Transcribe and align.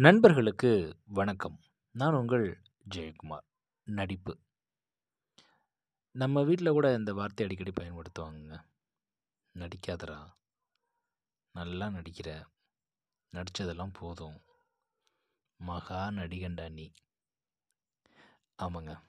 நண்பர்களுக்கு 0.00 0.96
வணக்கம். 1.06 1.60
நான் 1.90 2.14
உங்கள் 2.14 2.62
ஜெயக்குமார் 2.90 3.44
நடிப்பு. 3.82 4.38
நம்ம 6.10 6.42
வீட்டில் 6.42 6.70
கூட 6.70 6.94
இந்த 6.94 7.12
வார்த்தை 7.12 7.46
அடிக்கடி 7.46 7.70
பயன்படுத்துவாங்கங்க. 7.70 8.64
நடிக்காதரா 9.54 10.32
நல்லா 11.52 11.86
நடிக்கிற. 11.86 12.46
நடித்ததெல்லாம் 13.32 13.90
போதும். 13.92 14.40
மகா 15.56 16.08
நடிகண்டா 16.08 16.70
நீ. 16.70 16.92
ஆமாங்க. 18.62 19.00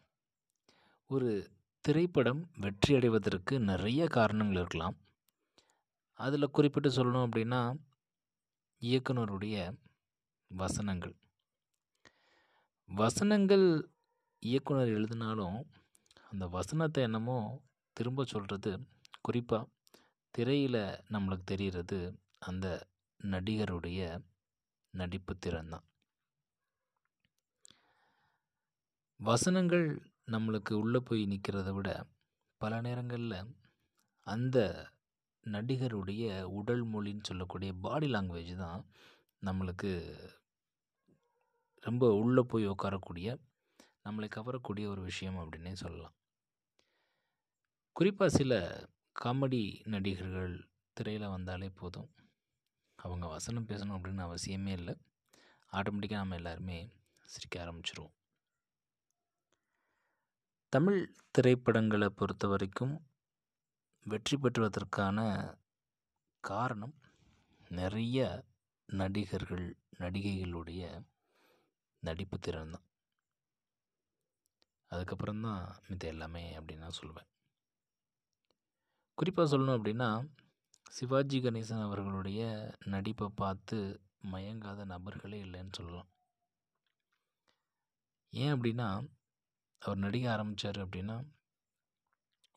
ஒரு 1.08 1.52
திரைப்படம் 1.82 2.52
வெற்றி 2.58 2.96
அடைவதற்கு 2.96 3.60
நிறைய 3.60 4.08
காரணங்கள் 4.08 4.56
இருக்கலாம். 4.56 4.98
அதில் 6.14 6.52
குறிப்பிட்டு 6.52 6.90
சொல்லணும் 6.90 7.30
அப்படின்னா 7.30 7.80
இயக்குனருடைய 8.82 9.78
வசனங்கள். 10.52 11.14
வசனங்கள் 12.90 13.66
இயக்குனர் 14.40 14.88
எழுதினாலும் 14.88 15.58
அந்த 16.30 16.48
வசனத்தை 16.48 17.04
என்னமோ 17.04 17.38
திரும்ப 17.94 18.24
சொல்கிறது 18.24 18.72
குறிப்பாக 19.22 19.70
திரையில் 20.32 20.82
நம்மளுக்கு 21.14 21.44
தெரிகிறது 21.44 22.00
அந்த 22.40 22.88
நடிகருடைய 23.24 24.02
நடிப்பு 24.94 25.36
திறன்தான். 25.36 25.86
வசனங்கள் 29.20 29.88
நம்மளுக்கு 30.32 30.74
உள்ளே 30.74 31.00
போய் 31.00 31.24
நிற்கிறத 31.26 31.74
விட 31.74 32.06
பல 32.58 32.82
நேரங்களில் 32.82 33.40
அந்த 34.28 34.58
நடிகருடைய 35.44 36.44
உடல் 36.44 36.86
மொழின்னு 36.86 37.24
சொல்லக்கூடிய 37.24 37.74
பாடி 37.74 38.12
லாங்குவேஜ் 38.12 38.56
தான் 38.56 38.86
நம்மளுக்கு 39.42 39.92
ரொம்ப 41.82 42.14
உள்ளே 42.14 42.42
போய் 42.42 42.70
உட்காரக்கூடிய 42.70 43.38
நம்மளை 44.04 44.30
கவரக்கூடிய 44.30 44.88
ஒரு 44.88 45.02
விஷயம் 45.02 45.38
அப்படின்னே 45.38 45.74
சொல்லலாம். 45.74 46.14
குறிப்பாக 47.92 48.38
சில 48.38 48.84
காமெடி 49.24 49.88
நடிகர்கள் 49.88 50.70
திரையில் 50.94 51.28
வந்தாலே 51.28 51.70
போதும். 51.70 52.10
அவங்க 52.96 53.28
வசனம் 53.28 53.66
பேசணும் 53.66 53.98
அப்படின்னு 53.98 54.24
அவசியமே 54.24 54.68
இல்லை. 54.68 54.96
ஆட்டோமேட்டிக்காக 55.72 56.22
நம்ம 56.22 56.36
எல்லாருமே 56.36 56.78
சிரிக்க 57.26 57.66
ஆரம்பிச்சிருவோம். 57.66 58.14
தமிழ் 60.70 61.14
திரைப்படங்களை 61.32 62.10
பொறுத்த 62.10 62.48
வரைக்கும் 62.48 63.08
வெற்றி 64.04 64.38
பெற்றுவதற்கான 64.38 65.18
காரணம் 66.40 66.96
நிறைய 67.70 68.46
நடிகர்கள் 68.86 69.78
நடிகைகளுடைய 70.00 71.06
நடிப்பு 72.04 72.38
திறன் 72.40 72.74
தான். 72.76 72.86
அதுக்கப்புறம் 74.92 75.42
தான் 75.42 75.64
மித்த 75.90 76.04
எல்லாமே 76.14 76.44
அப்படின்னு 76.58 76.86
நான் 76.86 77.00
சொல்லுவேன் 77.02 77.28
குறிப்பாக 79.18 79.48
சொல்லணும் 79.52 79.78
அப்படின்னா 79.78 80.10
சிவாஜி 80.90 81.38
கணேசன் 81.42 81.86
அவர்களுடைய 81.86 82.42
நடிப்பை 82.94 83.28
பார்த்து 83.42 83.78
மயங்காத 84.32 84.86
நபர்களே 84.86 85.40
இல்லைன்னு 85.46 85.78
சொல்லலாம். 85.78 86.10
ஏன் 88.34 88.54
அப்படின்னா 88.56 88.88
அவர் 89.82 90.04
நடிக்க 90.06 90.26
ஆரம்பித்தார் 90.32 90.80
அப்படின்னா 90.86 91.18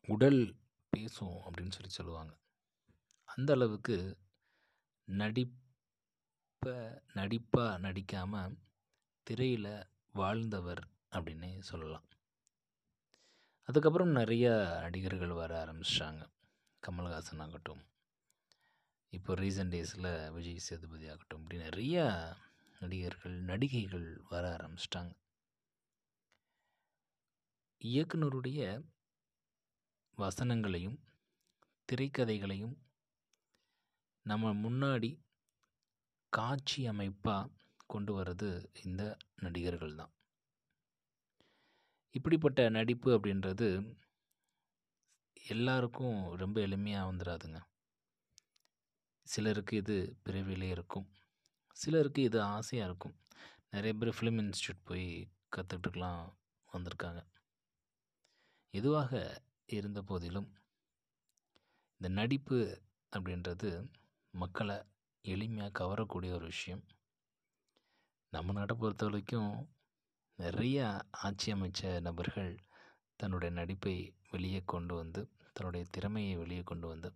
உடல் 0.07 0.41
பேசும் 0.93 1.37
அப்படின்னு 1.45 1.75
சொல்லி 1.77 1.89
சொல்லுவாங்க. 1.89 2.33
அந்த 3.29 3.49
அளவுக்கு 3.53 3.97
நடிப்பை 5.07 6.75
நடிப்பாக 7.19 7.79
நடிக்காமல் 7.79 8.55
திரையில் 9.27 9.87
வாழ்ந்தவர் 10.13 10.81
அப்படின்னே 11.11 11.59
சொல்லலாம். 11.59 12.03
அதுக்கப்புறம் 13.69 14.11
நிறைய 14.11 14.47
நடிகர்கள் 14.81 15.31
வர 15.31 15.51
ஆரம்பிச்சிட்டாங்க. 15.65 16.23
கமல்ஹாசன் 16.87 17.41
ஆகட்டும். 17.41 17.81
இப்போ 19.09 19.33
ரீசெண்ட் 19.33 19.73
டேஸில் 19.75 20.31
விஜய் 20.31 20.57
சேதுபதி 20.57 21.09
ஆகட்டும் 21.09 21.41
இப்படி 21.41 21.61
நிறைய 21.61 22.03
நடிகர்கள் 22.79 23.35
நடிகைகள் 23.41 24.21
வர 24.29 24.45
ஆரம்பிச்சிட்டாங்க. 24.55 25.13
இயக்குனருடைய 27.83 28.61
வசனங்களையும் 30.17 30.99
திரைக்கதைகளையும் 31.89 32.77
நம்ம 34.23 34.53
முன்னாடி 34.53 35.11
காட்சி 36.29 36.87
அமைப்பாக 36.87 37.49
கொண்டு 37.95 38.13
வர்றது 38.19 38.49
இந்த 38.85 39.03
நடிகர்கள் 39.45 39.99
தான். 40.01 40.13
இப்படிப்பட்ட 42.15 42.69
நடிப்பு 42.77 43.09
அப்படின்றது 43.17 43.69
எல்லாருக்கும் 45.47 46.19
ரொம்ப 46.43 46.57
எளிமையாக 46.67 47.09
வந்துடாதுங்க 47.09 47.59
சிலருக்கு 49.27 49.75
இது 49.81 49.95
பிறவிலே 50.25 50.67
இருக்கும். 50.75 51.07
சிலருக்கு 51.75 52.21
இது 52.21 52.37
ஆசையாக 52.55 52.89
இருக்கும். 52.89 53.15
நிறைய 53.73 53.93
பேர் 53.99 54.17
ஃபிலிம் 54.17 54.39
இன்ஸ்டியூட் 54.43 54.81
போய் 54.89 55.07
கற்றுக்கிட்டுலாம் 55.55 56.23
வந்திருக்காங்க. 56.73 57.21
எதுவாக 58.73 59.11
இருந்த 59.77 59.99
போதிலும் 60.09 60.49
இந்த 61.99 62.07
நடிப்பு 62.19 62.57
அப்படின்றது 63.11 63.69
மக்களை 64.33 64.77
எளிமையாக 65.25 65.75
கவரக்கூடிய 65.79 66.31
ஒரு 66.37 66.45
விஷயம். 66.53 66.83
நம்ம 68.35 68.53
நாட்டை 68.57 68.75
பொறுத்த 68.75 69.05
வரைக்கும் 69.07 69.51
நிறையா 70.39 70.87
ஆட்சி 71.25 71.49
அமைச்ச 71.53 71.99
நபர்கள் 72.07 72.51
தன்னுடைய 73.19 73.51
நடிப்பை 73.59 73.93
வெளியே 74.31 74.61
கொண்டு 74.73 74.93
வந்து 74.95 75.21
தன்னுடைய 75.53 75.83
திறமையை 75.95 76.33
வெளியே 76.37 76.63
கொண்டு 76.63 76.87
வந்து 76.87 77.09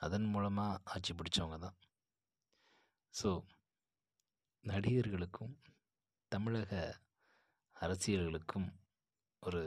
அதன் 0.00 0.28
மூலமாக 0.34 0.80
ஆட்சி 0.92 1.12
பிடிச்சவங்க 1.14 1.56
தான். 1.58 1.76
ஸோ 3.14 3.30
நடிகர்களுக்கும் 4.64 5.54
தமிழக 6.32 6.72
அரசியல்களுக்கும் 7.76 8.68
ஒரு 9.42 9.62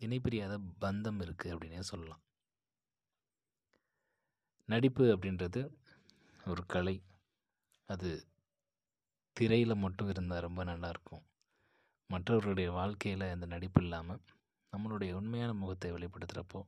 இணைப்பிரியாத 0.00 0.54
பந்தம் 0.84 1.20
இருக்குது 1.24 1.52
அப்படின்னே 1.54 1.84
சொல்லலாம். 1.92 2.22
நடிப்பு 4.68 5.04
அப்படின்றது 5.14 5.60
ஒரு 6.46 6.64
கலை. 6.74 6.96
அது 7.88 8.10
திரையில் 9.36 9.74
மட்டும் 9.74 10.08
இருந்தால் 10.08 10.40
ரொம்ப 10.40 10.64
நல்லாயிருக்கும் 10.64 11.24
மற்றவர்களுடைய 12.10 12.70
வாழ்க்கையில் 12.70 13.32
இந்த 13.32 13.46
நடிப்பு 13.46 13.82
இல்லாமல் 13.82 14.20
நம்மளுடைய 14.72 15.12
உண்மையான 15.12 15.52
முகத்தை 15.52 15.92
வெளிப்படுத்துகிறப்போ 15.92 16.60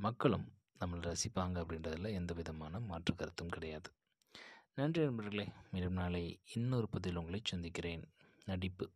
மக்களும் 0.00 0.46
நம்மளை 0.80 1.02
ரசிப்பாங்க 1.08 1.56
அப்படின்றதுல 1.62 2.12
எந்த 2.12 2.32
விதமான 2.34 2.80
மாற்று 2.80 3.14
கருத்தும் 3.14 3.48
கிடையாது. 3.48 3.90
நன்றி 4.74 5.02
நண்பர்களே 5.04 5.46
மீண்டும் 5.70 5.92
நாளை 5.92 6.40
இன்னொரு 6.54 6.88
பதில் 6.88 7.16
உங்களை 7.16 7.40
சந்திக்கிறேன். 7.44 8.04
நடிப்பு. 8.44 8.86